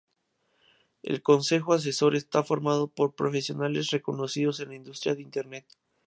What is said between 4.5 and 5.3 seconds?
en la industria de